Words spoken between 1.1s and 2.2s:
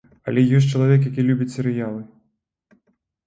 любіць серыялы.